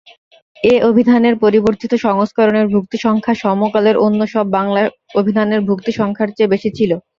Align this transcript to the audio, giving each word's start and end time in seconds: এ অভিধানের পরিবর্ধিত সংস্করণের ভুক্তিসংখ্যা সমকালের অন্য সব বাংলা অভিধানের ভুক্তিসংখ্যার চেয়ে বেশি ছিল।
এ 0.63 0.83
অভিধানের 0.89 1.35
পরিবর্ধিত 1.43 1.93
সংস্করণের 2.05 2.67
ভুক্তিসংখ্যা 2.73 3.33
সমকালের 3.43 3.95
অন্য 4.05 4.19
সব 4.33 4.45
বাংলা 4.57 4.81
অভিধানের 5.15 5.61
ভুক্তিসংখ্যার 5.69 6.29
চেয়ে 6.31 6.51
বেশি 6.53 6.69
ছিল। 6.77 6.91